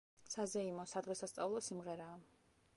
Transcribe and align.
საზეიმო, 0.35 0.85
სადღესასწაულო 0.93 1.61
სიმღერაა. 1.69 2.21